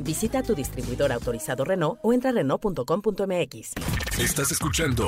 [0.00, 3.72] Visita tu distribuidor autorizado Renault o entra a Renault.com.mx.
[4.18, 5.06] Estás escuchando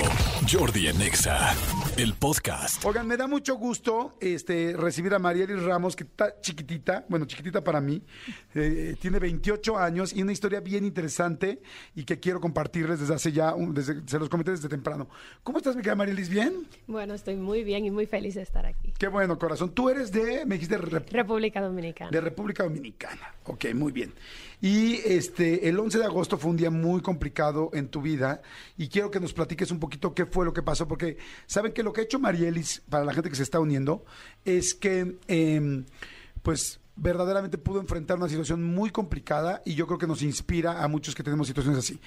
[0.51, 1.53] Jordi en Exa,
[1.97, 2.83] el podcast.
[2.85, 7.63] Oigan, me da mucho gusto este, recibir a Marielis Ramos, que está chiquitita, bueno, chiquitita
[7.63, 8.01] para mí,
[8.53, 11.61] eh, tiene 28 años y una historia bien interesante
[11.95, 15.07] y que quiero compartirles desde hace ya, un- desde, se los comenté desde temprano.
[15.43, 16.29] ¿Cómo estás, mi querida Marielis?
[16.29, 16.67] ¿Bien?
[16.87, 18.93] Bueno, estoy muy bien y muy feliz de estar aquí.
[18.99, 19.71] Qué bueno, corazón.
[19.71, 22.11] Tú eres de, me dijiste, Rep- República Dominicana.
[22.11, 23.33] de República Dominicana.
[23.45, 24.13] Ok, muy bien.
[24.61, 28.41] Y este, el 11 de agosto fue un día muy complicado en tu vida
[28.77, 31.83] y quiero que nos platiques un poquito qué fue lo que pasó, porque saben que
[31.83, 34.05] lo que ha hecho Marielis, para la gente que se está uniendo,
[34.45, 35.85] es que, em,
[36.43, 40.87] pues, verdaderamente pudo enfrentar una situación muy complicada y yo creo que nos inspira a
[40.87, 41.99] muchos que tenemos situaciones así.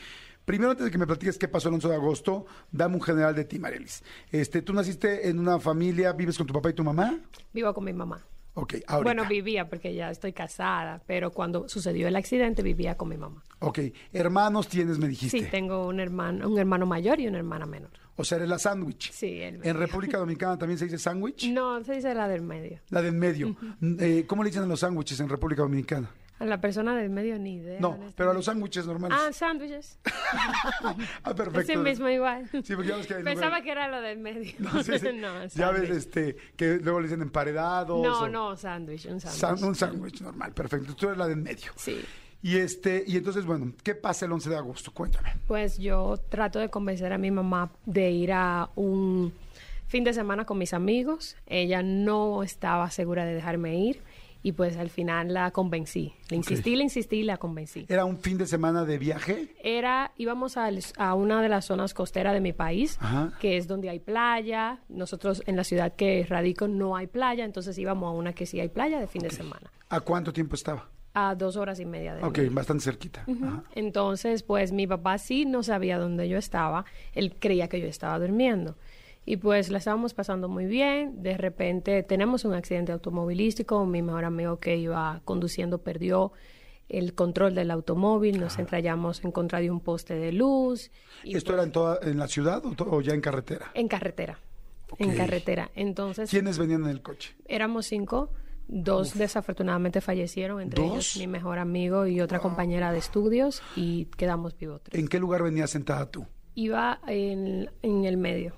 [0.45, 3.35] Primero, antes de que me platiques qué pasó el 11 de agosto, dame un general
[3.35, 4.03] de ti, Marielis.
[4.31, 7.19] Este, ¿Tú naciste en una familia, vives con tu papá y tu mamá?
[7.53, 8.23] Vivo con mi mamá.
[8.55, 8.75] Ok.
[9.03, 13.43] Bueno, vivía porque ya estoy casada, pero cuando sucedió el accidente vivía con mi mamá.
[13.61, 13.79] Ok,
[14.13, 15.39] hermanos tienes, me dijiste.
[15.39, 17.91] Sí, tengo un hermano, un hermano mayor y una hermana menor.
[18.17, 19.11] O sea, eres la sándwich.
[19.11, 19.73] Sí, el En medio.
[19.75, 21.49] República Dominicana también se dice sándwich.
[21.51, 22.79] No, se dice la del medio.
[22.91, 23.57] La del medio.
[23.81, 26.11] Eh, ¿Cómo le dicen a los sándwiches en República Dominicana?
[26.43, 27.79] A la persona del medio ni idea.
[27.81, 29.17] No, pero a los sándwiches normales.
[29.21, 29.99] Ah, sándwiches.
[31.25, 31.61] Ah, perfecto.
[31.73, 32.49] Así mismo igual.
[32.65, 34.53] Sí, porque ya ves que hay Pensaba lugar- que era lo del medio.
[34.59, 35.09] No, sí, sí.
[35.15, 38.03] No, ya ves este, que luego le dicen emparedados.
[38.03, 39.63] No, o- no, sándwich, un sándwich.
[39.63, 40.95] Un sándwich normal, perfecto.
[40.95, 41.73] Tú eres la del medio.
[41.77, 42.01] Sí.
[42.43, 44.91] Y este, y entonces, bueno, ¿qué pasa el 11 de agosto?
[44.93, 45.37] Cuéntame.
[45.47, 49.33] Pues yo trato de convencer a mi mamá de ir a un
[49.87, 51.37] fin de semana con mis amigos.
[51.47, 54.03] Ella no estaba segura de dejarme ir
[54.43, 56.15] y pues al final la convencí.
[56.29, 57.87] Le insistí, le insistí y la convencí.
[57.89, 59.55] ¿Era un fin de semana de viaje?
[59.63, 63.33] Era, íbamos a, a una de las zonas costeras de mi país, Ajá.
[63.41, 64.81] que es donde hay playa.
[64.89, 68.59] Nosotros en la ciudad que radico no hay playa, entonces íbamos a una que sí
[68.61, 69.71] hay playa de fin de semana.
[69.89, 70.89] ¿A cuánto tiempo estaba?
[71.15, 72.49] A dos horas y media de Ok, mí.
[72.49, 73.25] bastante cerquita.
[73.75, 76.85] Entonces, pues mi papá sí no sabía dónde yo estaba.
[77.13, 78.77] Él creía que yo estaba durmiendo.
[79.25, 81.23] Y pues la estábamos pasando muy bien.
[81.23, 83.87] De repente tenemos un accidente automovilístico.
[83.87, 86.33] Mi mejor amigo que iba conduciendo perdió
[86.89, 88.41] el control del automóvil.
[88.41, 90.91] Nos entrallamos en contra de un poste de luz.
[91.23, 93.71] y, ¿Esto pues, era en, toda, en la ciudad o, ya en carretera?
[93.75, 94.39] en carretera.
[94.99, 95.71] En carretera.
[95.75, 97.35] Entonces, ¿Quiénes venían en el coche?
[97.47, 98.31] éramos cinco.
[98.69, 100.93] Dos desafortunadamente fallecieron, entre ¿Dos?
[100.93, 104.81] ellos mi mejor amigo y otra compañera de estudios, y quedamos vivos.
[104.93, 106.27] ¿En qué lugar venías sentada tú?
[106.55, 108.55] Iba en, en el medio.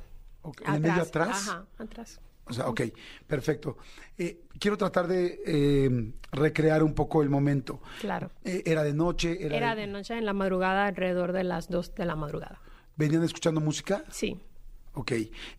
[0.66, 1.48] ¿En el medio atrás?
[1.48, 2.20] Ajá, atrás.
[2.46, 2.82] O sea, ok,
[3.26, 3.78] perfecto.
[4.18, 7.80] Eh, quiero tratar de eh, recrear un poco el momento.
[8.00, 8.30] Claro.
[8.44, 11.94] Eh, era de noche, era, Era de noche en la madrugada, alrededor de las 2
[11.94, 12.60] de la madrugada.
[12.96, 14.04] ¿Venían escuchando música?
[14.10, 14.38] Sí.
[14.92, 15.12] Ok.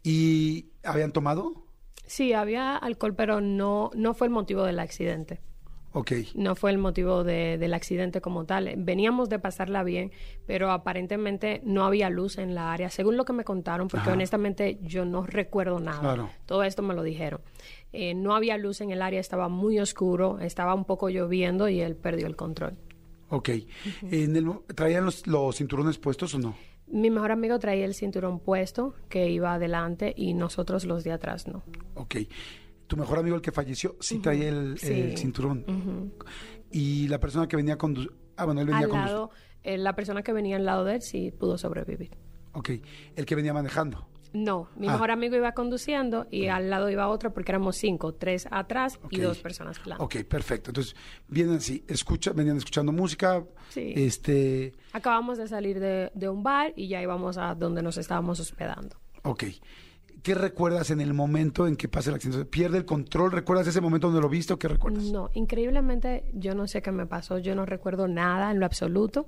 [0.03, 1.65] ¿Y habían tomado?
[2.05, 5.41] Sí, había alcohol, pero no, no fue el motivo del accidente.
[6.35, 8.73] No fue el motivo de- del accidente como tal.
[8.77, 10.11] Veníamos de pasarla bien,
[10.45, 14.13] pero aparentemente no había luz en la área, según lo que me contaron, porque Ajá.
[14.13, 15.99] honestamente yo no recuerdo nada.
[16.01, 16.29] Claro.
[16.45, 17.41] Todo esto me lo dijeron.
[17.93, 21.79] Eh, no había luz en el área, estaba muy oscuro, estaba un poco lloviendo y
[21.79, 22.75] él perdió el control.
[23.29, 23.49] Ok.
[24.11, 26.55] en el mo- ¿Traían los, los cinturones puestos o no?
[26.87, 31.47] Mi mejor amigo traía el cinturón puesto, que iba adelante, y nosotros los de atrás
[31.47, 31.63] no.
[31.95, 32.17] Ok.
[32.87, 34.91] ¿Tu mejor amigo, el que falleció, sí traía el, Sí.
[34.93, 36.13] el cinturón?
[36.71, 37.95] Y la persona que venía con...
[38.37, 38.99] Ah, bueno, él venía Al con...
[38.99, 39.29] lado,
[39.63, 42.11] eh, la persona que venía al lado de él sí pudo sobrevivir.
[42.53, 42.69] Ok.
[43.15, 44.07] El que venía manejando.
[44.33, 44.91] No, mi Ah.
[44.93, 49.19] mejor amigo iba conduciendo y al lado iba otro porque éramos cinco, tres atrás y
[49.21, 50.03] dos personas adelante.
[50.03, 50.71] Ok, perfecto.
[50.71, 50.93] Entonces,
[51.29, 53.45] vienen así, escucha, venían escuchando música.
[53.69, 53.93] Sí.
[53.95, 58.39] Este, Acabamos de salir de, de un bar y ya íbamos a donde nos estábamos
[58.41, 58.97] hospedando.
[59.23, 59.43] ok.
[60.25, 62.45] ¿Qué recuerdas en el momento en que pasa el accidente?
[62.45, 63.31] ¿Pierde el control?
[63.31, 65.03] ¿Recuerdas ese momento donde lo viste o qué recuerdas?
[65.03, 69.27] No, increíblemente yo no sé qué me pasó, yo no recuerdo nada en lo absoluto.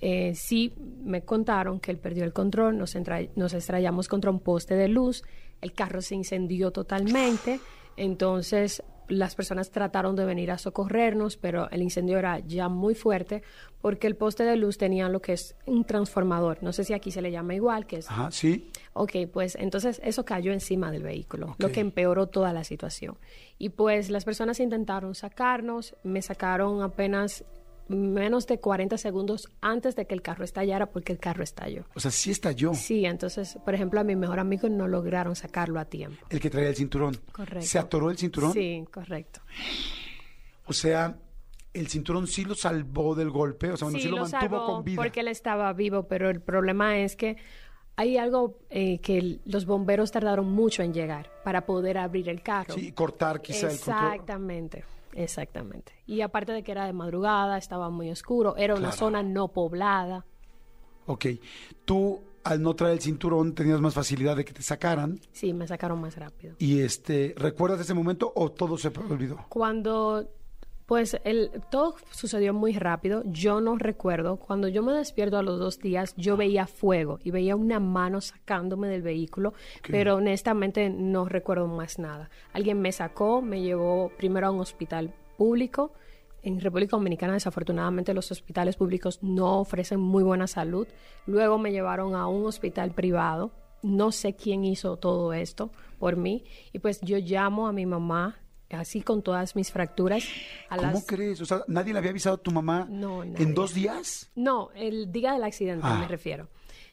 [0.00, 0.74] Eh, sí
[1.04, 2.96] me contaron que él perdió el control, nos,
[3.36, 5.22] nos estrellamos contra un poste de luz,
[5.60, 7.60] el carro se incendió totalmente,
[7.96, 13.42] entonces las personas trataron de venir a socorrernos, pero el incendio era ya muy fuerte
[13.80, 17.10] porque el poste de luz tenía lo que es un transformador, no sé si aquí
[17.10, 18.70] se le llama igual, que es Ajá, sí.
[18.94, 23.16] Ok, pues entonces eso cayó encima del vehículo, lo que empeoró toda la situación.
[23.58, 27.44] Y pues las personas intentaron sacarnos, me sacaron apenas
[27.88, 31.84] menos de 40 segundos antes de que el carro estallara porque el carro estalló.
[31.94, 32.74] O sea, sí estalló.
[32.74, 36.24] Sí, entonces, por ejemplo, a mi mejor amigo no lograron sacarlo a tiempo.
[36.30, 37.16] El que traía el cinturón.
[37.32, 37.66] Correcto.
[37.66, 38.52] ¿Se atoró el cinturón?
[38.52, 39.40] Sí, correcto.
[40.66, 41.16] O sea,
[41.72, 44.84] el cinturón sí lo salvó del golpe, o sea, bueno, sí, lo, mantuvo salvó con
[44.84, 44.96] vida.
[44.96, 47.36] porque él estaba vivo, pero el problema es que
[47.96, 52.74] hay algo eh, que los bomberos tardaron mucho en llegar para poder abrir el carro.
[52.74, 54.12] Sí, cortar quizá el control.
[54.12, 54.84] Exactamente,
[55.16, 55.92] exactamente.
[56.06, 58.96] Y aparte de que era de madrugada, estaba muy oscuro, era una Claro.
[58.96, 60.24] zona no poblada.
[61.06, 61.26] Ok.
[61.84, 65.18] Tú, al no traer el cinturón, tenías más facilidad de que te sacaran.
[65.32, 66.54] Sí, me sacaron más rápido.
[66.58, 69.44] Y este, ¿recuerdas ese momento o todo se olvidó?
[69.48, 70.28] Cuando,
[70.86, 74.36] pues, el, todo sucedió muy rápido, yo no recuerdo.
[74.36, 78.20] Cuando yo me despierto a los dos días, yo veía fuego y veía una mano
[78.20, 79.52] sacándome del vehículo,
[79.88, 82.30] pero honestamente no recuerdo más nada.
[82.52, 85.92] Alguien me sacó, me llevó primero a un hospital público.
[86.42, 90.86] En República Dominicana, desafortunadamente, los hospitales públicos no ofrecen muy buena salud.
[91.26, 93.50] Luego me llevaron a un hospital privado.
[93.82, 96.44] No sé quién hizo todo esto por mí.
[96.72, 98.36] Y pues yo llamo a mi mamá,
[98.70, 100.24] así con todas mis fracturas.
[100.68, 101.06] A ¿Cómo las...
[101.06, 101.40] crees?
[101.40, 104.30] O sea, ¿nadie le había avisado a tu mamá No, en dos días?
[104.34, 105.98] No, el día del accidente Ah.
[105.98, 106.48] me refiero.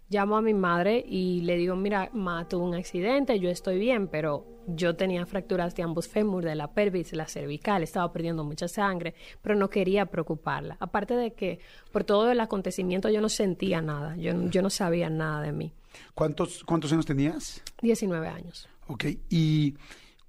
[0.09, 4.07] Llamo a mi madre y le digo, mira, ma, tuve un accidente, yo estoy bien,
[4.07, 8.43] pero yo tenía fracturas de ambos fémur, de la pelvis, de la cervical, estaba perdiendo
[8.43, 10.77] mucha sangre, pero no quería preocuparla.
[10.79, 11.59] Aparte de que
[11.91, 15.73] por todo el acontecimiento yo no sentía nada, yo, yo no sabía nada de mí.
[16.13, 17.63] ¿Cuántos, ¿Cuántos años tenías?
[17.81, 18.67] 19 años.
[18.87, 19.05] Ok.
[19.29, 19.75] Y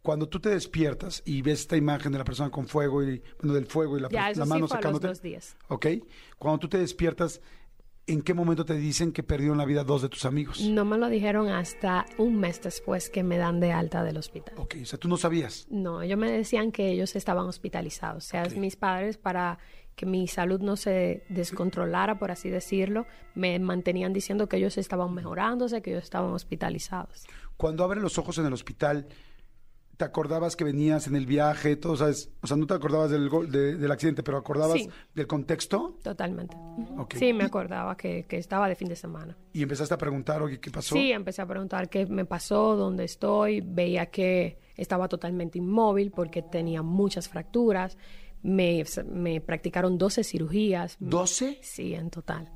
[0.04, 3.54] cuando tú te despiertas y ves esta imagen de la persona con fuego y, bueno,
[3.54, 5.06] del fuego y la, Ya, eso la sí mano fue a los sacándote.
[5.08, 5.56] dos días.
[5.68, 5.86] Ok.
[6.38, 7.40] Cuando tú te despiertas,
[8.06, 10.60] ¿en qué momento te dicen que perdieron la vida dos de tus amigos?
[10.60, 14.54] No me lo dijeron hasta un mes después que me dan de alta del hospital.
[14.58, 14.74] Ok.
[14.82, 15.66] O sea, tú no sabías.
[15.70, 18.26] No, ellos me decían que ellos estaban hospitalizados.
[18.26, 18.56] O sea, Ok.
[18.56, 19.58] mis padres, para
[19.96, 25.14] que mi salud no se descontrolara, por así decirlo, me mantenían diciendo que ellos estaban
[25.14, 27.24] mejorándose, que ellos estaban hospitalizados.
[27.56, 29.06] Cuando abres los ojos en el hospital,
[29.96, 31.76] ¿te acordabas que venías en el viaje?
[31.76, 32.30] Todo, ¿sabes?
[32.42, 34.88] O sea, no te acordabas del, gol- de- del accidente, pero ¿acordabas Sí.
[35.14, 35.96] del contexto?
[36.02, 36.56] Totalmente.
[36.56, 37.02] Ujú.
[37.02, 37.14] Ok.
[37.16, 39.36] Sí, me acordaba que, que estaba de fin de semana.
[39.52, 40.94] Y empezaste a preguntar, oye, ¿qué pasó?
[40.94, 43.60] Sí, empecé a preguntar qué me pasó, dónde estoy.
[43.60, 47.96] Veía que estaba totalmente inmóvil porque tenía muchas fracturas.
[48.42, 50.98] Me, me practicaron 12 cirugías.
[51.00, 51.58] ¿12?
[51.62, 52.50] Sí, en total.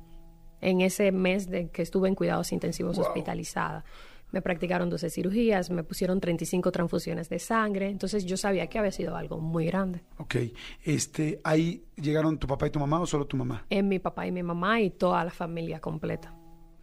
[0.61, 3.07] En ese mes de que estuve en cuidados intensivos Wow.
[3.07, 3.85] hospitalizada.
[4.31, 8.91] Me practicaron 12 cirugías, me pusieron 35 transfusiones de sangre, entonces yo sabía que había
[8.91, 10.03] sido algo muy grande.
[10.17, 10.35] Ok.
[10.83, 13.65] Este, ¿Ahí llegaron tu papá y tu mamá o solo tu mamá?
[13.69, 16.33] En mi papá y mi mamá y toda la familia completa.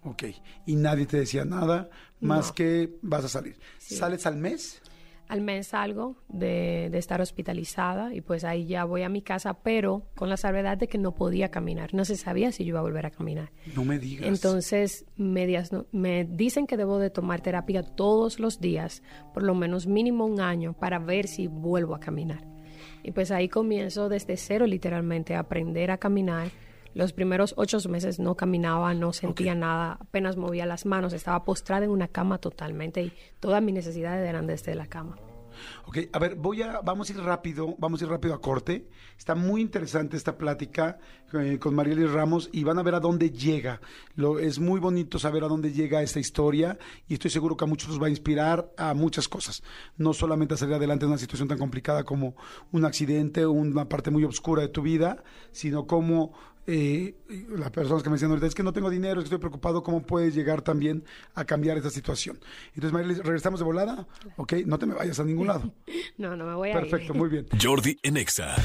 [0.03, 0.25] Ok.
[0.67, 1.89] Y nadie te decía nada
[2.21, 2.55] más No.
[2.55, 3.57] que vas a salir.
[3.79, 4.81] ¿Sales al mes?
[5.29, 9.55] Al mes salgo de, de estar hospitalizada y pues ahí ya voy a mi casa,
[9.55, 11.95] pero con la salvedad de que no podía caminar.
[11.95, 13.51] No se sabía si yo iba a volver a caminar.
[13.75, 14.29] No me digas.
[14.29, 19.03] Entonces me, diagno- me dicen que debo de tomar terapia todos los días,
[19.35, 22.45] por lo menos mínimo un año, para ver si vuelvo a caminar.
[23.03, 26.49] Y pues ahí comienzo desde cero literalmente a aprender a caminar.
[26.97, 31.85] Los primeros ocho meses no caminaba, no sentía nada, apenas movía las manos, estaba postrada
[31.85, 35.19] en una cama totalmente y todas mis necesidades eran desde la cama.
[35.85, 38.89] Ok, a ver, voy a, vamos a ir rápido, vamos a ir rápido a corte.
[39.19, 40.99] Está muy interesante esta plática
[41.33, 43.81] eh, con Marielis Ramos y van a ver a dónde llega.
[44.15, 46.79] Lo, es muy bonito saber a dónde llega esta historia
[47.09, 49.63] y estoy seguro que a muchos nos va a inspirar a muchas cosas.
[49.97, 52.37] No solamente a salir adelante en una situación tan complicada como
[52.73, 56.33] un accidente o una parte muy oscura de tu vida, sino como
[56.69, 57.15] eh,
[57.51, 59.83] las personas que me decían ahorita, es que no tengo dinero, es que estoy preocupado,
[59.83, 61.05] ¿cómo puedes llegar también
[61.35, 62.41] a cambiar esta situación?
[62.75, 64.07] Entonces, Marielis, ¿regresamos de volada?
[64.37, 65.73] Ok, no te me vayas a ningún lado.
[66.19, 67.19] No, no me voy a Perfecto, ir.
[67.19, 67.47] muy bien.
[67.61, 68.57] Jordi en Exa.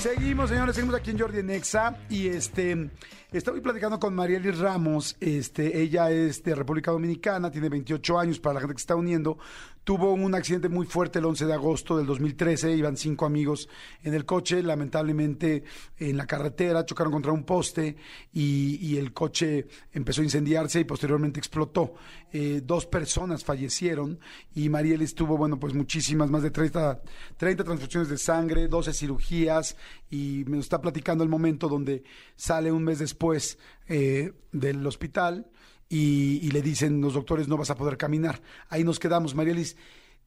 [0.00, 2.90] Seguimos, señores, seguimos aquí en Jordi en Exa y este
[3.32, 8.54] estoy platicando con Marielis Ramos, este ella es de República Dominicana, tiene 28 años para
[8.54, 9.38] la gente que se está uniendo.
[9.82, 13.70] Tuvo un accidente muy fuerte el 11 de agosto del 2013, iban cinco amigos
[14.02, 15.64] en el coche, lamentablemente
[15.98, 17.96] en la carretera chocaron contra un poste
[18.34, 21.94] y, y el coche empezó a incendiarse y posteriormente explotó.
[22.30, 24.20] Eh, dos personas fallecieron
[24.54, 27.00] y Marielis tuvo, bueno, pues muchísimas, más de 30,
[27.38, 29.74] 30 transfusiones de sangre, 12 cirugías
[30.10, 32.04] y me está platicando el momento donde
[32.36, 35.50] sale un mes después eh, del hospital
[35.88, 38.40] y, le dicen los doctores no vas a poder caminar.
[38.68, 39.76] Ahí nos quedamos, Marielis.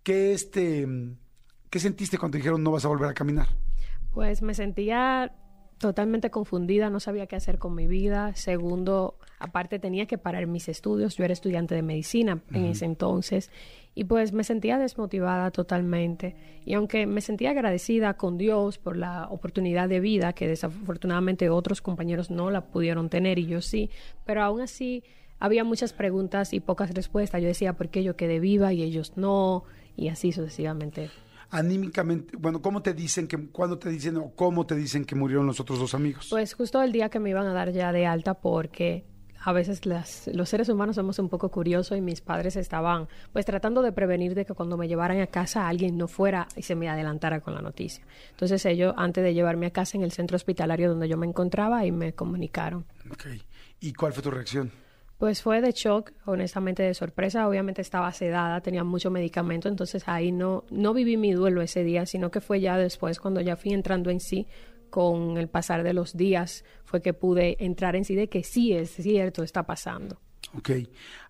[0.03, 0.87] ¿Qué, este,
[1.69, 3.47] ¿Qué sentiste cuando dijeron no vas a volver a caminar?
[4.11, 5.35] Pues me sentía
[5.77, 8.35] totalmente confundida, no sabía qué hacer con mi vida.
[8.35, 13.49] Segundo, Aparte tenía que parar mis estudios, yo era estudiante de medicina en ese entonces
[13.95, 19.27] y pues me sentía desmotivada totalmente y aunque me sentía agradecida con Dios por la
[19.29, 23.89] oportunidad de vida que desafortunadamente otros compañeros no la pudieron tener y yo sí,
[24.25, 25.03] pero aún así
[25.39, 27.41] había muchas preguntas y pocas respuestas.
[27.41, 29.63] Yo decía, ¿por qué yo quedé viva y ellos no?
[29.97, 31.09] Y así sucesivamente.
[31.49, 35.47] Anímicamente, bueno, ¿cómo te dicen que, cuándo te dicen o cómo te dicen que murieron
[35.47, 36.27] los otros dos amigos?
[36.29, 39.03] Pues justo el día que me iban a dar ya de alta porque
[39.43, 43.45] a veces las, los seres humanos somos un poco curiosos y mis padres estaban pues
[43.45, 46.75] tratando de prevenir de que cuando me llevaran a casa alguien no fuera y se
[46.75, 48.05] me adelantara con la noticia.
[48.31, 51.85] Entonces ellos antes de llevarme a casa en el centro hospitalario donde yo me encontraba
[51.85, 52.85] y me comunicaron.
[53.79, 54.71] ¿Y cuál fue tu reacción?
[55.21, 57.47] Pues fue de shock, honestamente de sorpresa.
[57.47, 62.07] Obviamente estaba sedada, tenía mucho medicamento, entonces ahí no, no viví mi duelo ese día,
[62.07, 64.47] sino que fue ya después cuando ya fui entrando en sí,
[64.91, 68.73] con el pasar de los días, fue que pude entrar en sí de que sí
[68.73, 70.19] es cierto, está pasando.
[70.55, 70.69] Ok.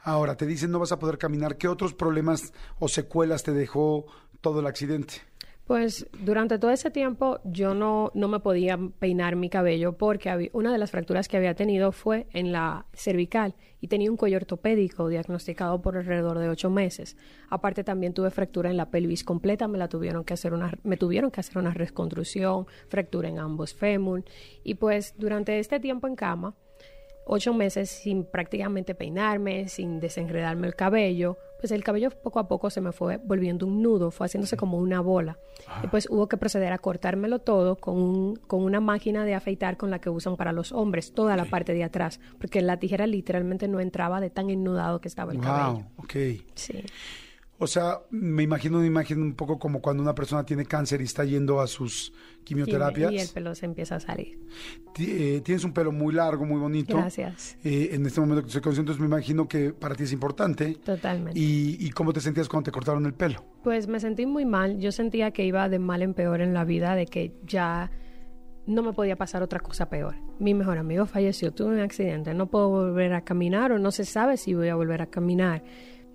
[0.01, 1.57] Ahora, te dicen no vas a poder caminar.
[1.57, 4.07] ¿Qué otros problemas o secuelas te dejó
[4.41, 5.30] todo el accidente?
[5.65, 10.71] Pues durante todo ese tiempo yo no, no me podía peinar mi cabello porque una
[10.71, 15.07] de las fracturas que había tenido fue en la cervical y tenía un cuello ortopédico
[15.07, 17.15] diagnosticado por alrededor de ocho meses.
[17.49, 20.97] Aparte también tuve fractura en la pelvis completa, me la tuvieron que hacer una, me
[20.97, 24.23] tuvieron que hacer una reconstrucción, fractura en ambos fémur
[24.63, 26.55] y pues durante este tiempo en cama
[27.25, 32.69] ocho meses sin prácticamente peinarme, sin desenredarme el cabello, pues el cabello poco a poco
[32.71, 35.37] se me fue volviendo un nudo, fue haciéndose como una bola.
[35.83, 39.77] Y pues hubo que proceder a cortármelo todo con, un, con una máquina de afeitar
[39.77, 43.05] con la que usan para los hombres, toda la parte de atrás, porque la tijera
[43.05, 45.85] literalmente no entraba de tan ennudado que estaba el wow, cabello.
[45.97, 46.43] ok.
[46.55, 46.83] Sí.
[47.63, 51.03] O sea, me imagino una imagen un poco como cuando una persona tiene cáncer y
[51.03, 52.11] está yendo a sus
[52.43, 53.11] quimioterapias.
[53.11, 54.39] y el pelo se empieza a salir.
[54.97, 56.97] Eh, tienes un pelo muy largo, muy bonito.
[56.97, 57.57] Gracias.
[57.63, 60.73] Eh, en este momento que estoy consciente, me imagino que para ti es importante.
[60.83, 61.39] Totalmente.
[61.39, 63.45] ¿Y, ¿Y cómo te sentías cuando te cortaron el pelo?
[63.63, 64.79] Pues me sentí muy mal.
[64.79, 67.91] Yo sentía que iba de mal en peor en la vida, de que ya
[68.65, 70.15] no me podía pasar otra cosa peor.
[70.39, 74.05] Mi mejor amigo falleció, tuve un accidente, no puedo volver a caminar o no se
[74.05, 75.63] sabe si voy a volver a caminar.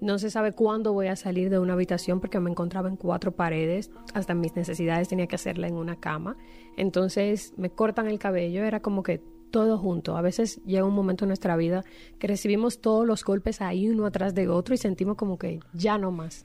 [0.00, 3.32] No se sabe cuándo voy a salir de una habitación porque me encontraba en cuatro
[3.32, 3.90] paredes.
[4.14, 6.36] Hasta mis necesidades tenía que hacerla en una cama.
[6.76, 8.64] Entonces me cortan el cabello.
[8.64, 10.16] Era como que todo junto.
[10.16, 11.84] A veces llega un momento en nuestra vida
[12.18, 15.96] que recibimos todos los golpes ahí uno atrás de otro y sentimos como que ya
[15.98, 16.44] no más.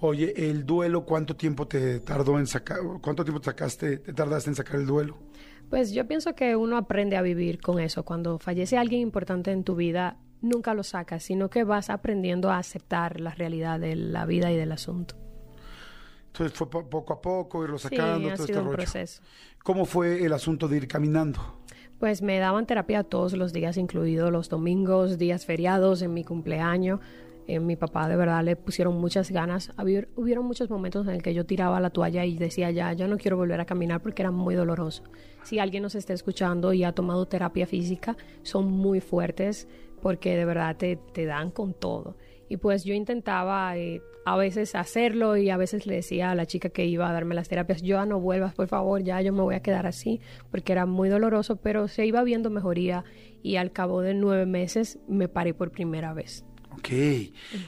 [0.00, 2.78] Oye, el duelo, ¿cuánto tiempo te tardó en sacar?
[3.00, 5.16] ¿Cuánto tiempo te sacaste, te tardaste en sacar el duelo?
[5.70, 8.04] Pues yo pienso que uno aprende a vivir con eso.
[8.04, 12.58] Cuando fallece alguien importante en tu vida, nunca lo sacas, sino que vas aprendiendo a
[12.58, 15.16] aceptar la realidad de la vida y del asunto.
[16.26, 18.28] Entonces fue poco a poco irlo sacando.
[18.28, 19.22] Sí, ha sido un proceso.
[19.62, 21.40] ¿Cómo fue el asunto de ir caminando?
[21.98, 27.00] Pues me daban terapia todos los días, incluidos los domingos, días feriados, en mi cumpleaños.
[27.48, 29.72] Eh, mi papá de verdad le pusieron muchas ganas.
[30.16, 33.16] hubieron muchos momentos en el que yo tiraba la toalla y decía ya, yo no
[33.16, 35.04] quiero volver a caminar porque era muy doloroso.
[35.42, 39.68] Si alguien nos está escuchando y ha tomado terapia física, son muy fuertes
[40.06, 42.16] porque de verdad te, te dan con todo.
[42.48, 46.46] Y pues yo intentaba eh, a veces hacerlo y a veces le decía a la
[46.46, 49.42] chica que iba a darme las terapias, yo no vuelvas, por favor, ya yo me
[49.42, 50.20] voy a quedar así,
[50.52, 53.02] porque era muy doloroso, pero se iba viendo mejoría
[53.42, 56.44] y al cabo de nueve meses me paré por primera vez.
[56.70, 56.88] Ok.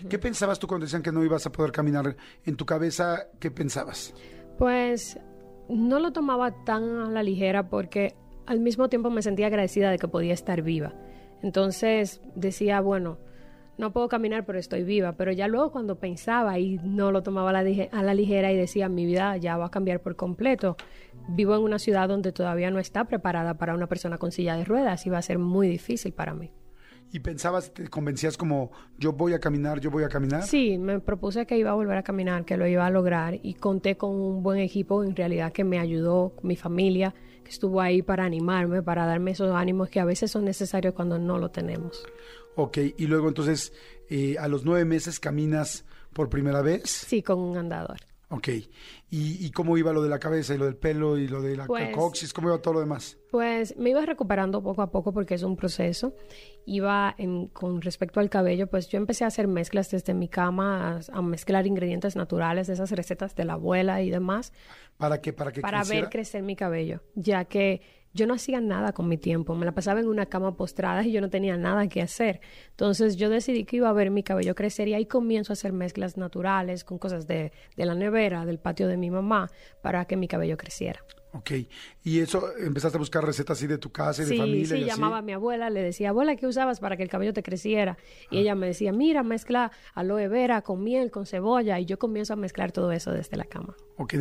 [0.08, 2.16] ¿Qué pensabas tú cuando decían que no ibas a poder caminar?
[2.44, 4.14] En tu cabeza, ¿qué pensabas?
[4.58, 5.18] Pues
[5.68, 8.14] no lo tomaba tan a la ligera porque
[8.46, 10.94] al mismo tiempo me sentía agradecida de que podía estar viva.
[11.42, 13.18] Entonces decía, bueno,
[13.78, 15.12] no puedo caminar, pero estoy viva.
[15.12, 19.06] Pero ya luego cuando pensaba y no lo tomaba a la, ligera y decía, mi
[19.06, 20.76] vida ya va a cambiar por completo.
[21.28, 24.64] Vivo en una ciudad donde todavía no está preparada para una persona con silla de
[24.64, 26.50] ruedas y va a ser muy difícil para mí.
[27.10, 30.42] ¿Y pensabas, te convencías como yo voy a caminar, yo voy a caminar?
[30.42, 33.54] Sí, me propuse que iba a volver a caminar, que lo iba a lograr y
[33.54, 37.14] conté con un buen equipo en realidad que me ayudó, mi familia,
[37.48, 41.18] que estuvo ahí para animarme, para darme esos ánimos que a veces son necesarios cuando
[41.18, 42.04] no lo tenemos.
[42.56, 43.72] Ok, y luego entonces
[44.10, 46.90] eh, a los nueve meses caminas por primera vez.
[46.90, 47.98] Sí, con un andador.
[48.30, 48.48] Ok.
[49.10, 51.66] ¿Y, cómo iba lo de la cabeza y lo del pelo y lo de la
[51.66, 52.34] pues, coxis?
[52.34, 53.16] ¿Cómo iba todo lo demás?
[53.30, 56.14] Pues me iba recuperando poco a poco porque es un proceso.
[56.66, 61.00] Iba en, con respecto al cabello, pues yo empecé a hacer mezclas desde mi cama,
[61.10, 64.52] a, mezclar ingredientes naturales de esas recetas de la abuela y demás.
[64.98, 65.32] ¿Para qué?
[65.32, 67.80] Para, que para ver crecer mi cabello, ya que
[68.14, 71.12] yo no hacía nada con mi tiempo, me la pasaba en una cama postrada y
[71.12, 72.40] yo no tenía nada que hacer.
[72.70, 75.72] Entonces yo decidí que iba a ver mi cabello crecer y ahí comienzo a hacer
[75.72, 79.50] mezclas naturales con cosas de, de la nevera, del patio de mi mamá,
[79.82, 81.00] para que mi cabello creciera.
[81.34, 81.50] Ok.
[82.02, 84.66] ¿Y eso empezaste a buscar recetas así de tu casa y de Sí, familia?
[84.66, 84.86] sí, y así?
[84.88, 87.98] llamaba a mi abuela, le decía, abuela, ¿qué usabas para que el cabello te creciera?
[88.30, 92.32] Y ella me decía, mira, mezcla aloe vera con miel, con cebolla, y yo comienzo
[92.32, 93.76] a mezclar todo eso desde la cama.
[93.98, 94.14] Ok,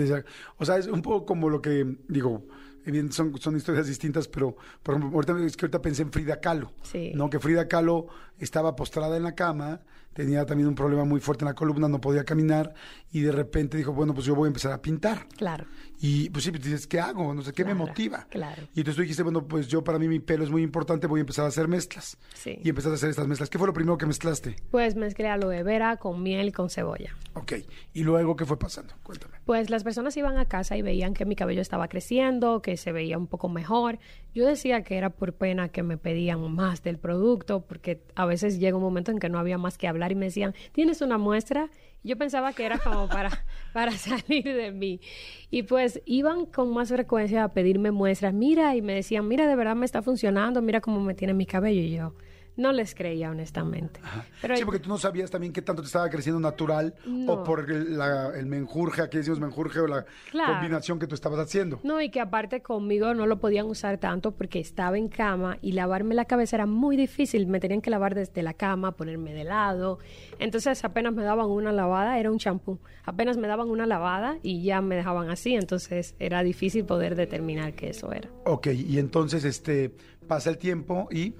[0.57, 2.43] o sea, es un poco como lo que, digo,
[2.87, 6.39] evidente, son, son historias distintas, pero, por ejemplo, ahorita, es que ahorita pensé en Frida
[6.39, 7.11] Kahlo, Sí.
[7.15, 7.29] ¿no?
[7.29, 8.07] Que Frida Kahlo
[8.39, 9.81] estaba postrada en la cama,
[10.17, 12.73] tenía también un problema muy fuerte en la columna, no podía caminar,
[13.11, 15.27] y de repente dijo, bueno, pues yo voy a empezar a pintar.
[15.37, 15.67] Claro.
[15.99, 17.35] Y pues sí, pues dices, ¿qué hago?
[17.35, 18.25] No sé, ¿qué me motiva?
[18.31, 18.63] claro.
[18.73, 21.19] Y entonces tú dijiste, bueno, pues yo para mí mi pelo es muy importante, voy
[21.19, 22.17] a empezar a hacer mezclas.
[22.33, 22.57] Sí.
[22.63, 23.47] Y empezaste a hacer estas mezclas.
[23.51, 24.55] ¿Qué fue lo primero que mezclaste?
[24.71, 27.15] Pues mezclé aloe vera con miel y con cebolla.
[27.35, 27.53] Ok.
[27.93, 28.95] ¿Y luego qué fue pasando?
[29.03, 29.37] Cuéntame.
[29.45, 32.91] Pues las personas iban a casa y veían que mi cabello estaba creciendo, que se
[32.91, 33.99] veía un poco mejor.
[34.37, 38.59] Yo decía que era por pena que me pedían más del producto, porque a veces
[38.59, 41.17] llega un momento en que no había más que hablar y me decían, ¿tienes una
[41.17, 41.71] muestra?
[42.03, 43.31] Yo pensaba que era como para,
[43.73, 45.01] para salir de mí.
[45.49, 49.55] Y pues iban con más frecuencia a pedirme muestras, mira, y me decían, mira, de
[49.55, 51.81] verdad me está funcionando, mira cómo me tiene mi cabello.
[51.81, 52.13] Y yo
[52.57, 53.99] no les creía, honestamente.
[54.41, 56.93] Pero sí, porque tú no sabías también qué tanto te estaba creciendo natural
[57.27, 60.53] o por el, la- el menjurje, aquí decimos menjurje o la Claro.
[60.53, 61.79] combinación que tú estabas haciendo.
[61.83, 65.71] No, y que aparte conmigo no lo podían usar tanto porque estaba en cama y
[65.71, 67.47] lavarme la cabeza era muy difícil.
[67.47, 69.99] Me tenían que lavar desde la cama, ponerme de lado.
[70.39, 72.79] Entonces apenas me daban una lavada, era un champú.
[73.05, 75.55] Apenas me daban una lavada y ya me dejaban así.
[75.55, 78.29] Entonces era difícil poder determinar qué eso era.
[78.45, 79.91] Ok, y entonces este
[80.27, 81.33] pasa el tiempo y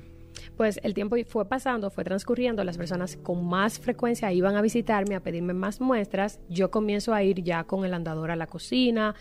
[0.55, 5.15] Pues el tiempo fue pasando, fue transcurriendo, las personas con más frecuencia iban a visitarme,
[5.15, 6.39] a pedirme más muestras.
[6.49, 9.15] Yo comienzo a ir ya con el andador a la cocina,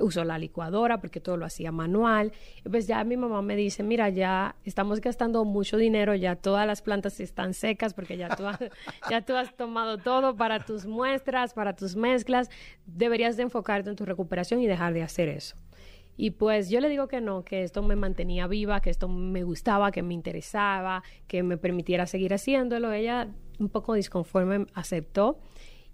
[0.00, 2.32] uso la licuadora porque todo lo hacía manual.
[2.68, 6.82] Pues ya mi mamá me dice, mira, ya estamos gastando mucho dinero, ya todas las
[6.82, 8.58] plantas están secas porque ya tú has,
[9.10, 12.50] ya tú has tomado todo para tus muestras, para tus mezclas.
[12.86, 15.56] Deberías de enfocarte en tu recuperación y dejar de hacer eso.
[16.16, 19.42] Y pues yo le digo que no, que esto me mantenía viva, que esto me
[19.42, 22.92] gustaba, que me interesaba, que me permitiera seguir haciéndolo.
[22.92, 25.38] Ella un poco disconforme aceptó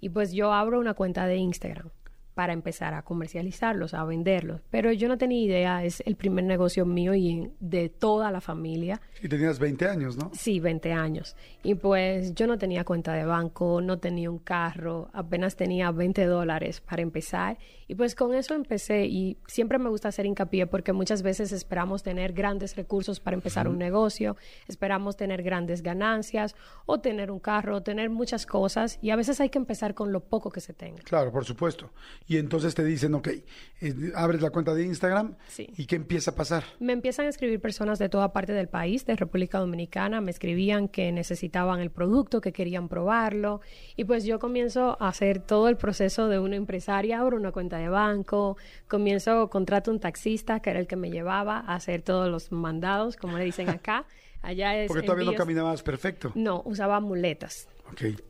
[0.00, 1.90] y pues yo abro una cuenta de Instagram
[2.34, 4.60] para empezar a comercializarlos, a venderlos.
[4.70, 9.00] Pero yo no tenía idea, es el primer negocio mío y de toda la familia.
[9.22, 10.30] y tenías 20 años, ¿no?
[10.34, 11.36] Sí, 20 años.
[11.62, 16.24] Y pues yo no tenía cuenta de banco, no tenía un carro, apenas tenía 20
[16.26, 17.58] dólares para empezar.
[17.86, 22.02] Y pues con eso empecé y siempre me gusta hacer hincapié porque muchas veces esperamos
[22.02, 26.56] tener grandes recursos para empezar un negocio, esperamos tener grandes ganancias
[26.86, 30.12] o tener un carro, o tener muchas cosas y a veces hay que empezar con
[30.12, 31.02] lo poco que se tenga.
[31.02, 31.90] Claro, por supuesto.
[32.26, 33.28] Y entonces te dicen, ok,
[33.80, 35.68] eh, abres la cuenta de Instagram Sí.
[35.76, 36.64] y ¿qué empieza a pasar?
[36.80, 40.88] Me empiezan a escribir personas de toda parte del país, de República Dominicana, me escribían
[40.88, 43.60] que necesitaban el producto, que querían probarlo,
[43.96, 47.78] y pues yo comienzo a hacer todo el proceso de una empresaria, abro una cuenta
[47.78, 48.56] de banco,
[48.88, 53.16] comienzo, contrato un taxista, que era el que me llevaba a hacer todos los mandados,
[53.16, 54.06] como le dicen acá.
[54.42, 56.32] Allá es Porque todavía no envíos- caminabas perfecto.
[56.34, 57.68] No, usaba muletas.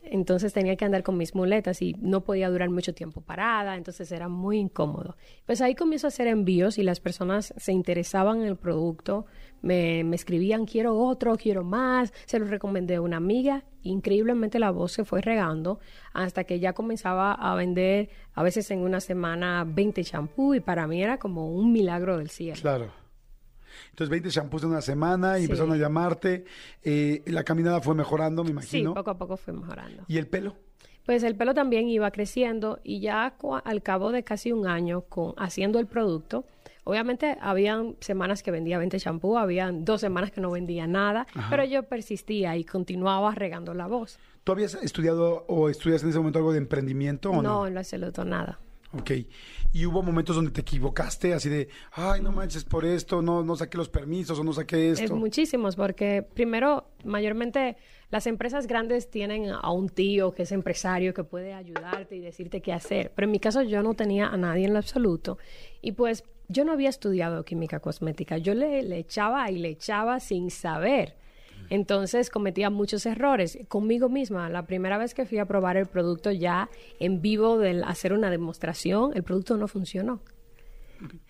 [0.03, 4.11] Entonces tenía que andar con mis muletas y no podía durar mucho tiempo parada, entonces
[4.13, 5.17] era muy incómodo.
[5.47, 9.27] Pues ahí comienzo a hacer envíos y las personas se interesaban en el producto,
[9.63, 14.71] me, me escribían quiero otro, quiero más, se lo recomendé a una amiga, increíblemente la
[14.71, 15.81] voz se fue regando
[16.13, 20.87] hasta que ya comenzaba a vender a veces en una semana 20 champú y para
[20.87, 22.61] mí era como un milagro del cielo.
[22.61, 23.02] Claro.
[23.91, 25.45] Entonces 20 shampoos en una semana y Sí.
[25.47, 26.45] empezaron a llamarte.
[26.85, 28.95] eh, la caminada fue mejorando, me Sí, imagino.
[28.95, 30.05] poco a poco fue mejorando.
[30.09, 30.57] ¿Y el pelo?
[31.07, 35.35] Pues el pelo también iba creciendo y ya al cabo de casi un año con
[35.37, 36.45] haciendo el producto,
[36.85, 41.65] obviamente habían semanas que vendía 20 champú, habían dos semanas que no vendía nada, pero
[41.65, 44.19] yo persistía y continuaba regando la voz.
[44.45, 47.43] ¿Tú habías estudiado o estudias en ese momento algo de emprendimiento o no?
[47.43, 48.59] No, en lo absoluto nada.
[48.97, 49.11] Ok.
[49.75, 53.57] ¿Y hubo momentos donde te equivocaste, así de, ay, no manches por esto, no, no
[53.57, 55.17] saqué los permisos o no saqué Es esto?
[55.17, 57.77] muchísimos, porque primero, mayormente
[58.11, 62.61] las empresas grandes tienen a un tío que es empresario que puede ayudarte y decirte
[62.61, 63.13] qué hacer.
[63.15, 65.39] Pero en mi caso yo no tenía a nadie en lo absoluto.
[65.81, 68.37] Y pues yo no había estudiado química cosmética.
[68.37, 71.17] Yo le, le echaba y le echaba sin saber.
[71.73, 74.51] Entonces cometía muchos errores conmigo misma.
[74.51, 76.69] La primera vez que fui a probar el producto ya
[77.01, 80.21] en vivo, del hacer una demostración, el producto no funcionó.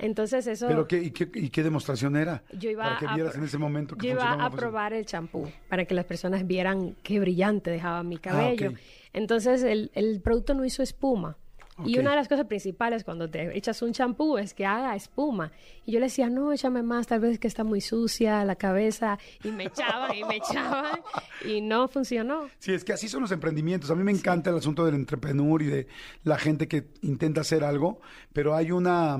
[0.00, 0.66] Entonces eso...
[0.66, 2.42] ¿Pero qué y, qué, y qué demostración era?
[2.58, 4.56] Yo iba Para que a vieras en ese momento que yo iba a funcionaba.
[4.56, 8.70] probar el champú para que las personas vieran qué brillante dejaba mi cabello.
[8.70, 8.78] ok.
[9.12, 11.38] Entonces el, el producto no hizo espuma.
[11.84, 15.52] Y una de las cosas principales cuando te echas un champú es que haga espuma.
[15.86, 19.18] Y yo le decía, no, échame más, tal vez que está muy sucia la cabeza.
[19.42, 21.00] Y me echaban y me echaban
[21.44, 22.48] y no funcionó.
[22.58, 23.90] Sí, es que así son los emprendimientos.
[23.90, 25.86] A mí me encanta el asunto del entrepreneur y de
[26.24, 28.00] la gente que intenta hacer algo,
[28.32, 29.18] pero hay una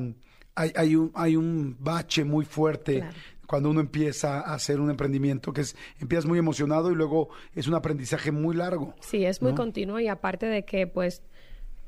[0.54, 3.14] hay, hay, un, hay un bache muy fuerte Claro.
[3.46, 7.66] cuando uno empieza a hacer un emprendimiento, que es, empiezas muy emocionado y luego es
[7.66, 8.94] un aprendizaje muy largo.
[9.00, 9.56] Sí, es muy ¿no?
[9.56, 11.22] continuo y aparte de que pues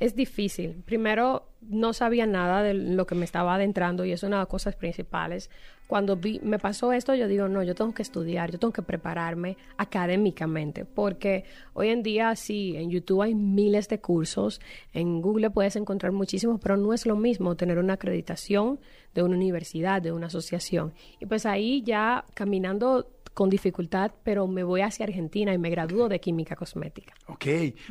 [0.04, 0.82] es difícil.
[0.84, 4.48] Primero, no sabía nada de lo que me estaba adentrando y es una de las
[4.48, 5.50] cosas principales.
[5.86, 8.82] Cuando vi, me pasó esto, yo digo, no, yo tengo que estudiar, yo tengo que
[8.82, 14.60] prepararme académicamente, porque hoy en día sí, en YouTube hay miles de cursos,
[14.92, 18.78] en Google puedes encontrar muchísimos, pero no es lo mismo tener una acreditación
[19.14, 20.92] de una universidad, de una asociación.
[21.18, 26.08] Y pues ahí ya caminando con dificultad, pero me voy hacia Argentina y me gradúo
[26.08, 27.12] de química cosmética.
[27.26, 27.44] Ok,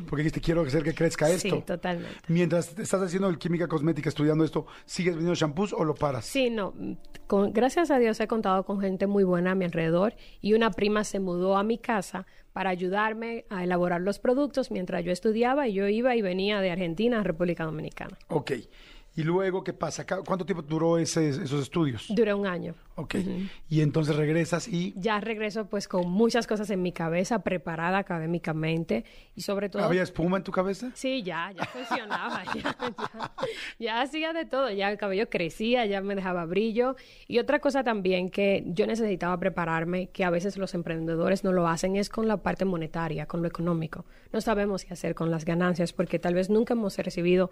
[0.10, 1.58] porque dijiste, quiero hacer que crezca esto.
[1.58, 2.18] Sí, totalmente.
[2.30, 6.26] Mientras estás haciendo el química cosmética, estudiando esto, ¿sigues vendiendo shampoos o lo paras?
[6.26, 6.74] Sí, no.
[7.28, 10.72] Con, gracias a Dios he contado con gente muy buena a mi alrededor y una
[10.72, 15.68] prima se mudó a mi casa para ayudarme a elaborar los productos mientras yo estudiaba
[15.68, 18.18] y yo iba y venía de Argentina a República Dominicana.
[18.30, 18.52] Ok.
[19.16, 20.06] ¿Y luego qué pasa?
[20.08, 22.06] ¿Cuánto tiempo duró ese- esos estudios?
[22.10, 22.74] Duré un año.
[22.96, 23.16] Ok.
[23.70, 24.94] Y entonces regresas y...
[24.98, 29.84] Ya regreso pues con muchas cosas en mi cabeza, preparada académicamente y sobre todo...
[29.84, 30.92] ¿Había espuma en tu cabeza?
[30.96, 33.32] Sí, ya, ya funcionaba, ya, ya,
[33.80, 36.96] ya hacía de todo, ya el cabello crecía, ya me dejaba brillo.
[37.28, 41.68] Y otra cosa también que yo necesitaba prepararme, que a veces los emprendedores no lo
[41.68, 44.06] hacen, es con la parte monetaria, con lo económico.
[44.32, 47.52] No sabemos qué hacer con las ganancias porque tal vez nunca hemos recibido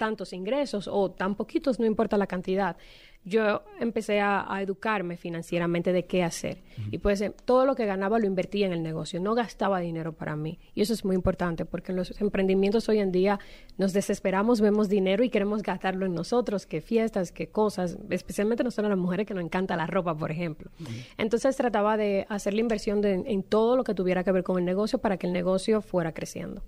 [0.00, 2.74] tantos ingresos o tan poquitos, no importa la cantidad.
[3.22, 6.62] Yo empecé a, a educarme financieramente de qué hacer.
[6.90, 10.14] Y pues eh, todo lo que ganaba lo invertía en el negocio, no gastaba dinero
[10.14, 10.58] para mí.
[10.74, 13.38] Y eso es muy importante porque en los emprendimientos hoy en día
[13.76, 18.88] nos desesperamos, vemos dinero y queremos gastarlo en nosotros, que fiestas, que cosas, especialmente nosotros
[18.88, 20.70] las mujeres que nos encanta la ropa, por ejemplo.
[21.18, 24.58] Entonces trataba de hacer la inversión de- en todo lo que tuviera que ver con
[24.58, 26.62] el negocio para que el negocio fuera creciendo.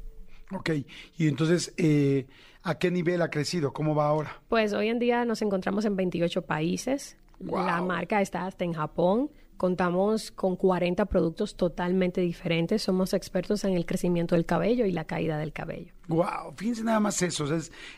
[0.54, 0.68] Ok.
[1.16, 2.26] Y entonces, eh,
[2.62, 3.72] ¿a qué nivel ha crecido?
[3.72, 4.40] ¿Cómo va ahora?
[4.48, 7.16] Pues hoy en día nos encontramos en 28 países.
[7.40, 9.30] La marca está hasta en Japón.
[9.56, 12.82] Contamos con 40 productos totalmente diferentes.
[12.82, 15.92] Somos expertos en el crecimiento del cabello y la caída del cabello.
[16.08, 17.46] Wow, fíjense nada más eso,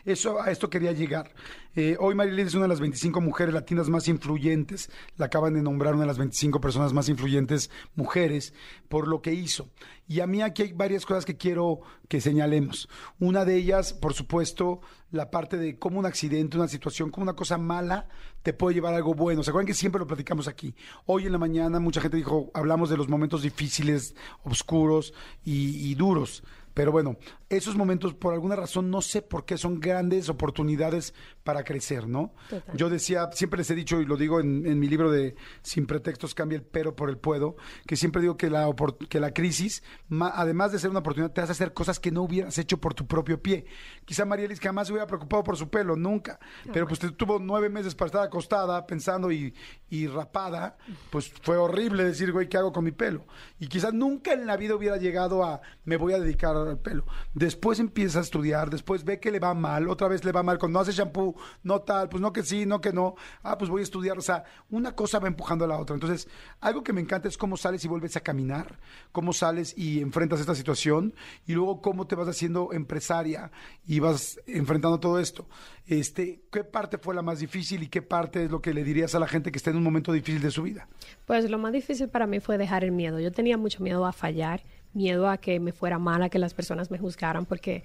[0.05, 1.33] eso a esto quería llegar.
[1.75, 5.63] Eh, hoy Marilyn es una de las 25 mujeres latinas más influyentes, la acaban de
[5.63, 8.53] nombrar una de las 25 personas más influyentes mujeres
[8.89, 9.69] por lo que hizo.
[10.07, 12.87] Y a mí aquí hay varias cosas que quiero que señalemos.
[13.19, 17.35] Una de ellas, por supuesto, la parte de cómo un accidente, una situación, como una
[17.35, 18.07] cosa mala
[18.43, 19.41] te puede llevar a algo bueno.
[19.41, 20.75] ¿Se acuerdan que siempre lo platicamos aquí?
[21.07, 24.13] Hoy en la mañana mucha gente dijo, hablamos de los momentos difíciles,
[24.43, 25.11] oscuros
[25.43, 26.43] y duros.
[26.75, 27.17] Pero bueno,
[27.49, 32.33] esos momentos por alguna razón no sé por qué son grandes oportunidades para crecer, ¿no?
[32.49, 32.75] Total.
[32.77, 35.87] Yo decía, siempre les he dicho y lo digo en, en mi libro de Sin
[35.87, 37.55] pretextos cambia el pero por el puedo,
[37.87, 38.67] que siempre digo que la,
[39.09, 42.23] que la crisis, ma- además de ser una oportunidad, te hace hacer cosas que no
[42.23, 43.65] hubieras hecho por tu propio pie.
[44.03, 46.39] Quizá Marielis jamás se hubiera preocupado por su pelo, nunca.
[46.73, 49.53] Pero pues te tuvo nueve meses para estar acostada pensando y,
[49.89, 50.77] y rapada,
[51.09, 53.25] pues fue horrible decir, güey, ¿qué hago con mi pelo?
[53.59, 57.05] Y quizás nunca en la vida hubiera llegado a me voy a dedicar al pelo.
[57.33, 60.57] Después empieza a estudiar, después ve que le va mal, otra vez le va mal,
[60.57, 63.69] cuando no hace shampoo, no tal, pues no que sí, no que no, ah, pues
[63.69, 65.95] voy a estudiar, o sea, una cosa va empujando a la otra.
[65.95, 66.27] Entonces,
[66.59, 68.79] algo que me encanta es cómo sales y vuelves a caminar,
[69.11, 71.13] cómo sales y enfrentas esta situación,
[71.45, 73.51] y luego cómo te vas haciendo empresaria
[73.85, 75.47] y vas enfrentando todo esto.
[75.87, 79.13] Este, ¿qué parte fue la más difícil y qué parte es lo que le dirías
[79.15, 80.87] a la gente que está en un momento difícil de su vida?
[81.25, 83.19] Pues lo más difícil para mí fue dejar el miedo.
[83.19, 84.63] Yo tenía mucho miedo a fallar,
[84.95, 87.83] miedo a que me fuera mal, a que las personas me juzgaran, porque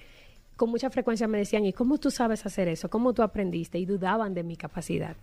[0.55, 2.89] con mucha frecuencia me decían, ¿y cómo tú sabes hacer eso?
[2.89, 3.79] ¿Cómo tú aprendiste?
[3.79, 5.15] Y dudaban de mi capacidad.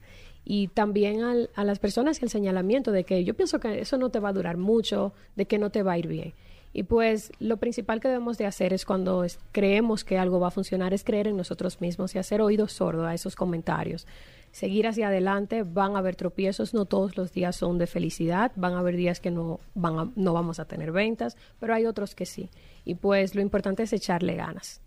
[0.45, 4.19] Y también a las personas el señalamiento de que yo pienso que eso no te
[4.19, 6.33] va a durar mucho, de que no te va a ir bien.
[6.73, 10.51] Y pues lo principal que debemos de hacer es cuando creemos que algo va a
[10.53, 14.07] funcionar, es creer en nosotros mismos y hacer oído sordo a esos comentarios.
[14.53, 18.75] Seguir hacia adelante, van a haber tropiezos, no todos los días son de felicidad, van
[18.75, 22.15] a haber días que no, van a- no vamos a tener ventas, pero hay otros
[22.15, 22.49] que sí.
[22.85, 24.81] Y pues lo importante es echarle ganas.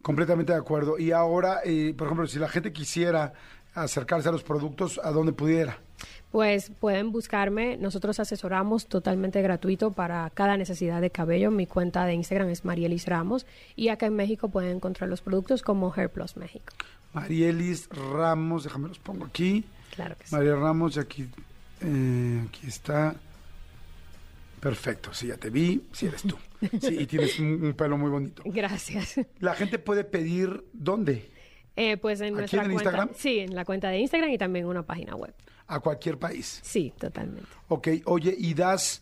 [0.00, 0.98] Completamente de acuerdo.
[0.98, 3.32] Y ahora, eh, por ejemplo, si la gente quisiera
[3.74, 5.78] acercarse a los productos, ¿a dónde pudiera?
[6.30, 11.50] Pues pueden buscarme, nosotros asesoramos totalmente gratuito para cada necesidad de cabello.
[11.50, 15.62] Mi cuenta de Instagram es Marielis Ramos y acá en México pueden encontrar los productos
[15.62, 16.72] como Hair Plus México.
[17.12, 19.64] Marielis Ramos, déjame los pongo aquí.
[19.94, 20.34] Claro que sí.
[20.34, 21.28] María Ramos, y aquí,
[21.80, 23.14] eh, aquí está.
[24.60, 26.36] Perfecto, sí, ya te vi, sí eres tú.
[26.80, 28.44] Sí, y tienes un, un pelo muy bonito.
[28.46, 29.16] Gracias.
[29.40, 31.28] La gente puede pedir, ¿dónde?
[31.74, 33.10] Eh, pues en ¿Aquí nuestra en cuenta, Instagram?
[33.16, 35.34] sí, en la cuenta de Instagram y también una página web.
[35.66, 36.60] A cualquier país.
[36.62, 37.48] Sí, totalmente.
[37.66, 39.00] Ok, oye, y das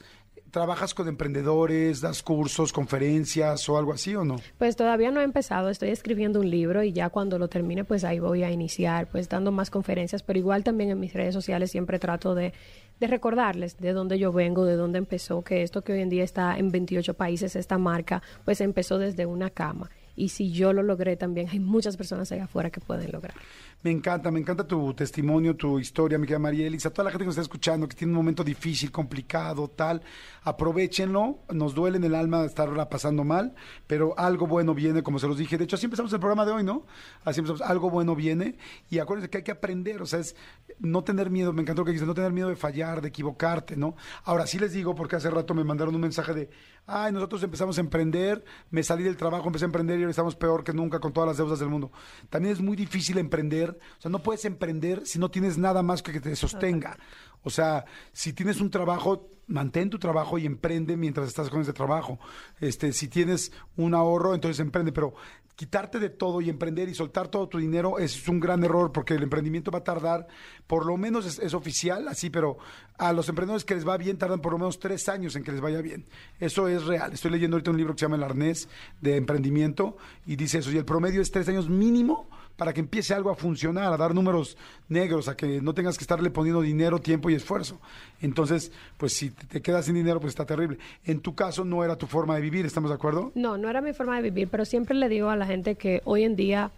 [0.51, 4.37] ¿trabajas con emprendedores, das cursos, conferencias o algo así o no?
[4.59, 8.05] Pues todavía no he empezado, estoy escribiendo un libro y ya cuando lo termine pues
[8.05, 11.71] ahí voy a iniciar pues dando más conferencias, pero igual también en mis redes sociales
[11.71, 12.53] siempre trato de,
[12.99, 16.25] de recordarles de dónde yo vengo, de dónde empezó, que esto que hoy en día
[16.25, 19.91] está en 28 países, esta marca, pues empezó desde una cama.
[20.17, 23.35] Y si yo lo logré también, hay muchas personas allá afuera que pueden lograr.
[23.83, 26.91] Me encanta, me encanta tu testimonio, tu historia, mi querida María Elisa.
[26.91, 30.03] Toda la gente que nos está escuchando, que tiene un momento difícil, complicado, tal,
[30.43, 31.39] aprovechenlo.
[31.49, 33.55] Nos duele en el alma estarla pasando mal,
[33.87, 35.57] pero algo bueno viene, como se los dije.
[35.57, 36.85] De hecho, así empezamos el programa de hoy, ¿no?
[37.25, 38.59] Así empezamos, algo bueno viene.
[38.91, 40.37] Y acuérdense que hay que aprender, o sea, es
[40.79, 43.79] no tener miedo, me encantó lo que dices, no tener miedo de fallar, de equivocarte,
[43.79, 43.97] ¿no?
[44.25, 46.51] Ahora sí les digo, porque hace rato me mandaron un mensaje de,
[46.87, 50.37] ay, nosotros empezamos a emprender, me salí del trabajo, empecé a emprender y ahora estamos
[50.37, 51.91] peor que nunca con todas las deudas del mundo.
[52.29, 56.03] También es muy difícil emprender o sea, no puedes emprender si no tienes nada más
[56.03, 56.99] que que te sostenga.
[57.43, 61.73] O sea, si tienes un trabajo, mantén tu trabajo y emprende mientras estás con ese
[61.73, 62.19] trabajo.
[62.61, 65.15] Este, si tienes un ahorro, entonces emprende, pero
[65.57, 69.13] quitarte de todo y emprender y soltar todo tu dinero es un gran error porque
[69.13, 70.27] el emprendimiento va a tardar,
[70.67, 72.57] por lo menos es, es, oficial, así, pero
[72.97, 75.53] a los emprendedores que les va bien tardan por lo menos tres años en que
[75.53, 76.07] les vaya bien.
[76.39, 77.13] Eso es real.
[77.13, 78.69] Estoy leyendo ahorita un libro que se llama El Arnés
[79.03, 82.29] de Emprendimiento y dice eso, y el promedio es tres años mínimo
[82.61, 84.55] para que empiece algo a funcionar, a dar números
[84.91, 87.81] negros, a que no tengas que estarle poniendo dinero, tiempo y esfuerzo.
[88.21, 90.77] Entonces, pues si te quedas sin dinero, pues está terrible.
[91.07, 93.33] En tu caso no era tu forma de vivir, ¿estamos de acuerdo?
[93.35, 96.03] No, no era mi forma de vivir, pero siempre le digo a la gente que
[96.05, 96.71] hoy en día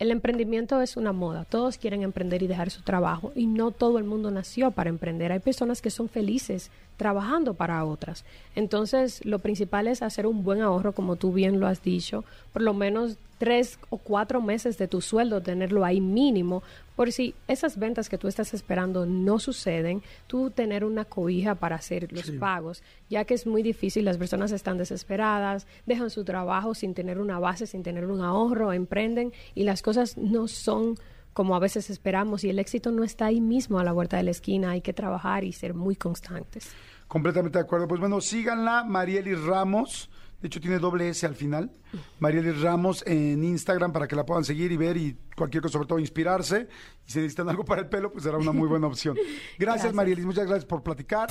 [0.00, 1.44] el emprendimiento es una moda.
[1.44, 5.30] Todos quieren emprender y dejar su trabajo y no todo el mundo nació para emprender.
[5.30, 8.26] Hay personas que son felices trabajando para otras.
[8.54, 12.60] Entonces, lo principal es hacer un buen ahorro, como tú bien lo has dicho, por
[12.60, 16.62] lo menos tres o cuatro meses de tu sueldo, tenerlo ahí mínimo,
[16.96, 21.76] por si esas ventas que tú estás esperando no suceden, tú tener una cobija para
[21.76, 26.74] hacer los pagos, ya que es muy difícil, las personas están desesperadas, dejan su trabajo
[26.74, 30.98] sin tener una base, sin tener un ahorro, emprenden y las cosas no son
[31.32, 34.24] como a veces esperamos y el éxito no está ahí mismo a la vuelta de
[34.24, 36.70] la esquina, hay que trabajar y ser muy constantes.
[37.08, 37.88] Completamente de acuerdo.
[37.88, 40.10] Pues bueno, síganla, Marielis Ramos.
[40.40, 41.70] De hecho, tiene doble S al final.
[42.18, 45.88] Marielis Ramos en Instagram para que la puedan seguir y ver y cualquier cosa, sobre
[45.88, 46.66] todo inspirarse.
[47.06, 49.16] Y si necesitan algo para el pelo, pues será una muy buena opción.
[49.16, 49.92] Gracias, gracias.
[49.92, 50.24] Marielis.
[50.24, 51.28] Muchas gracias por platicar.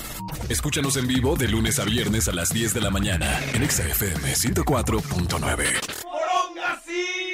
[0.48, 4.34] Escúchanos en vivo de lunes a viernes a las 10 de la mañana en XFM
[4.34, 7.29] 104.9.